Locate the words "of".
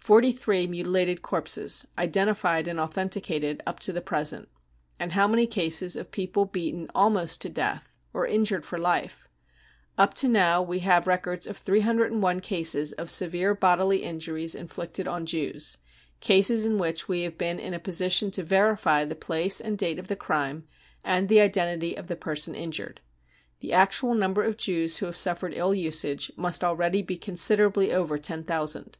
5.94-6.10, 11.46-11.56, 12.94-13.08, 20.00-20.08, 21.96-22.08, 24.42-24.56